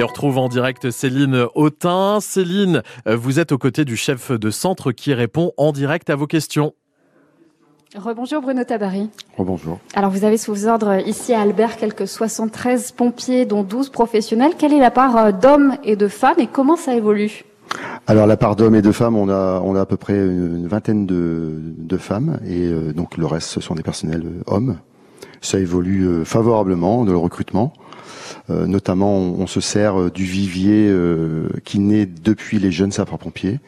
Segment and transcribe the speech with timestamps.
[0.00, 2.20] Et on retrouve en direct Céline Autin.
[2.22, 6.16] Céline, euh, vous êtes aux côtés du chef de centre qui répond en direct à
[6.16, 6.72] vos questions.
[7.94, 9.10] Rebonjour Bruno Tabary.
[9.36, 9.78] Rebonjour.
[9.94, 14.52] Alors vous avez sous vos ordres ici à Albert quelques 73 pompiers dont 12 professionnels.
[14.56, 17.44] Quelle est la part euh, d'hommes et de femmes et comment ça évolue?
[18.06, 20.66] Alors la part d'hommes et de femmes, on a on a à peu près une
[20.66, 24.78] vingtaine de, de femmes et euh, donc le reste ce sont des personnels hommes.
[25.42, 27.74] Ça évolue favorablement de le recrutement.
[28.50, 33.60] Euh, notamment, on, se sert euh, du vivier euh, qui naît depuis les jeunes sapeurs-pompiers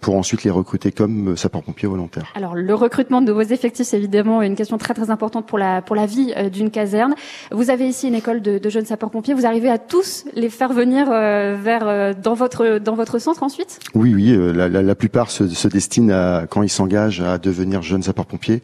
[0.00, 2.32] pour ensuite les recruter comme sapeurs-pompiers volontaires.
[2.34, 5.82] Alors le recrutement de vos effectifs, c'est évidemment une question très très importante pour la
[5.82, 7.14] pour la vie d'une caserne.
[7.50, 9.34] Vous avez ici une école de, de jeunes sapeurs-pompiers.
[9.34, 13.80] Vous arrivez à tous les faire venir vers dans votre dans votre centre ensuite?
[13.94, 14.36] Oui, oui.
[14.54, 18.62] La, la, la plupart se, se, destinent à quand ils s'engagent à devenir jeunes sapeurs-pompiers.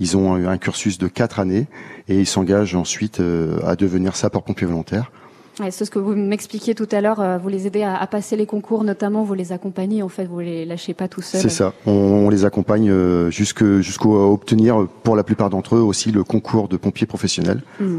[0.00, 1.66] Ils ont un, un cursus de quatre années
[2.08, 3.20] et ils s'engagent ensuite
[3.66, 5.10] à devenir sapeurs-pompiers volontaires.
[5.70, 7.20] C'est ce que vous m'expliquiez tout à l'heure.
[7.20, 9.22] Euh, vous les aidez à, à, passer les concours, notamment.
[9.22, 10.02] Vous les accompagnez.
[10.02, 11.40] En fait, vous les lâchez pas tout seuls.
[11.40, 11.72] C'est ça.
[11.86, 16.24] On, on, les accompagne euh, jusqu'au jusqu'au obtenir, pour la plupart d'entre eux, aussi le
[16.24, 17.62] concours de pompiers professionnels.
[17.80, 17.98] Mmh.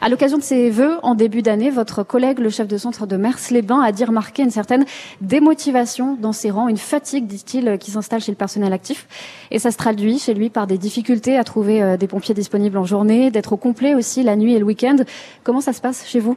[0.00, 3.16] À l'occasion de ces vœux, en début d'année, votre collègue, le chef de centre de
[3.16, 4.84] Mers-les-Bains, a dit remarquer une certaine
[5.20, 9.06] démotivation dans ses rangs, une fatigue, dit-il, qui s'installe chez le personnel actif.
[9.50, 12.78] Et ça se traduit chez lui par des difficultés à trouver euh, des pompiers disponibles
[12.78, 14.96] en journée, d'être au complet aussi la nuit et le week-end.
[15.44, 16.36] Comment ça se passe chez vous?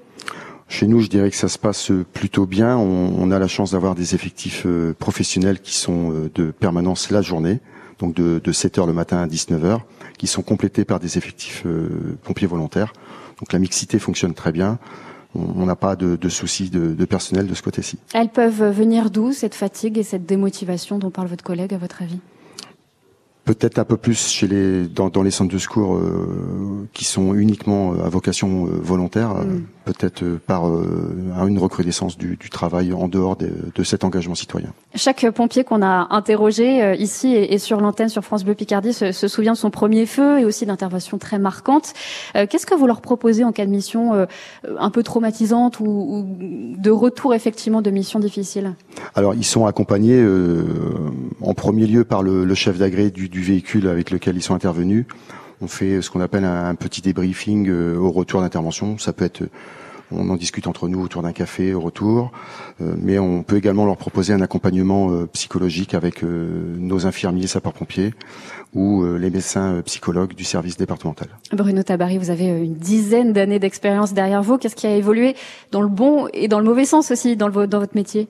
[0.68, 2.78] Chez nous, je dirais que ça se passe plutôt bien.
[2.78, 7.12] On, on a la chance d'avoir des effectifs euh, professionnels qui sont euh, de permanence
[7.12, 7.60] la journée,
[8.02, 9.86] donc de, de 7 heures le matin à 19 heures,
[10.18, 12.92] qui sont complétés par des effectifs euh, pompiers volontaires.
[13.40, 14.78] Donc la mixité fonctionne très bien.
[15.34, 17.98] On n'a pas de, soucis de, personnel de ce côté-ci.
[18.14, 22.02] Elles peuvent venir d'où cette fatigue et cette démotivation dont parle votre collègue, à votre
[22.02, 22.20] avis?
[23.44, 27.34] Peut-être un peu plus chez les dans, dans les centres de secours euh, qui sont
[27.34, 29.34] uniquement à vocation volontaire.
[29.34, 34.04] Mm peut-être euh, par euh, une recrudescence du, du, travail en dehors de, de, cet
[34.04, 34.74] engagement citoyen.
[34.96, 39.12] Chaque pompier qu'on a interrogé euh, ici et, sur l'antenne sur France Bleu Picardie se,
[39.12, 41.94] se, souvient de son premier feu et aussi d'interventions très marquantes.
[42.34, 44.28] Qu'est-ce que vous leur proposez en cas de mission
[44.64, 46.26] un peu traumatisante ou, ou,
[46.78, 48.74] de retour effectivement de mission difficile?
[49.16, 50.64] Alors ils sont accompagnés euh,
[51.62, 55.06] premier lieu par le, le chef d'agré du, du véhicule avec lequel ils sont intervenus.
[55.62, 58.98] On fait ce qu'on appelle un, petit débriefing euh, au retour d'intervention.
[58.98, 59.44] Ça peut être
[60.14, 62.34] on en discute entre nous autour d'un café au retour,
[62.82, 68.14] euh, mais on peut également leur proposer un accompagnement euh, psychologique avec nos infirmiers sapeurs-pompiers
[68.74, 71.28] ou les médecins psychologues du service départemental.
[71.54, 74.58] Bruno Tabary, vous avez une dizaine d'années d'expérience derrière vous.
[74.58, 75.36] Qu'est-ce qui a évolué
[75.72, 78.30] dans le bon et dans le mauvais sens aussi dans, le, dans votre métier?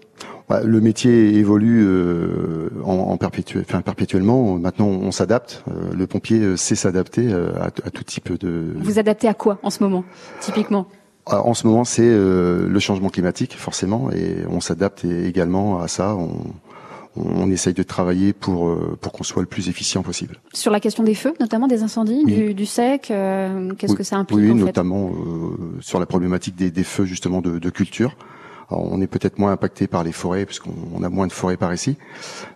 [0.52, 2.51] Bah, le métier évolue euh,
[2.91, 4.57] en, perpétuel, enfin, perpétuellement.
[4.57, 5.63] Maintenant, on s'adapte.
[5.69, 8.74] Euh, le pompier euh, sait s'adapter à, à, tout type de.
[8.78, 10.03] Vous adaptez à quoi en ce moment,
[10.40, 10.88] typiquement?
[11.25, 16.16] Ah, En ce moment, c'est le changement climatique, forcément, et on s'adapte également à ça.
[16.16, 16.31] On,
[17.16, 20.38] on essaye de travailler pour pour qu'on soit le plus efficient possible.
[20.53, 23.12] Sur la question des feux, notamment des incendies, du, du, sec,
[23.78, 24.63] qu'est-ce que ça implique Oui, en fait?
[24.63, 25.12] notamment
[25.81, 28.16] sur la problématique des, des feux justement de, de culture.
[28.72, 31.98] On est peut-être moins impacté par les forêts puisqu'on a moins de forêts par ici,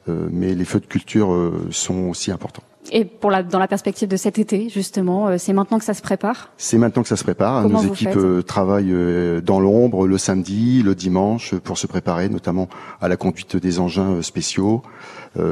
[0.10, 2.64] euh, mais les feux de culture euh, sont aussi importants.
[2.92, 5.94] Et pour la, dans la perspective de cet été, justement, euh, c'est maintenant que ça
[5.94, 7.64] se prépare C'est maintenant que ça se prépare.
[7.64, 12.30] Comment Nos équipes euh, travaillent euh, dans l'ombre le samedi, le dimanche, pour se préparer,
[12.30, 12.68] notamment
[13.02, 14.82] à la conduite des engins spéciaux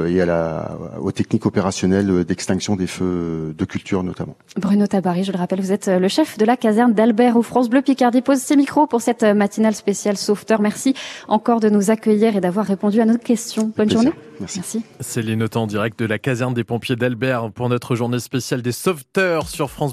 [0.08, 4.34] et à la, aux techniques opérationnelles d'extinction des feux de culture, notamment.
[4.56, 7.68] Bruno Tabary, je le rappelle, vous êtes le chef de la caserne d'Albert au France
[7.68, 8.22] Bleu Picardie.
[8.22, 10.62] Pose ses micros pour cette matinale spéciale sauveteur.
[10.62, 10.94] Merci
[11.28, 13.72] encore de nous accueillir et d'avoir répondu à nos questions.
[13.76, 14.12] Bonne journée.
[14.40, 14.58] Merci.
[14.58, 14.82] Merci.
[15.00, 17.23] Céline Autant en direct de la caserne des pompiers d'Albert
[17.54, 19.92] pour notre journée spéciale des sauveteurs sur France